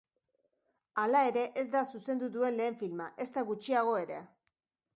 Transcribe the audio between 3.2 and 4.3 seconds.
ezta gutxiago ere.